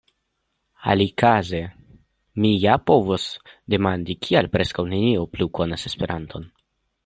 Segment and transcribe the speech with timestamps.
[0.93, 1.59] Alikaze
[2.41, 3.27] mi ja povos
[3.77, 6.53] demandi: kial preskaŭ neniu plu konas Esperanton?